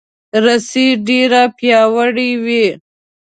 [0.43, 2.65] رسۍ ډیره پیاوړې وي.